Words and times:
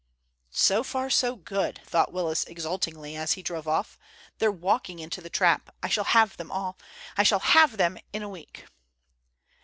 "So 0.49 0.81
far 0.81 1.11
so 1.11 1.35
good," 1.35 1.79
thought 1.85 2.11
Willis 2.11 2.43
exultingly, 2.45 3.15
as 3.15 3.33
he 3.33 3.43
drove 3.43 3.67
off. 3.67 3.99
"They're 4.39 4.51
walking 4.51 4.97
into 4.97 5.21
the 5.21 5.29
trap! 5.29 5.75
I 5.83 5.89
shall 5.89 6.05
have 6.17 6.37
them 6.37 6.49
all. 6.51 6.75
I 7.17 7.21
shall 7.21 7.37
have 7.37 7.77
them 7.77 7.99
in 8.11 8.23
a 8.23 8.27
week." 8.29 8.65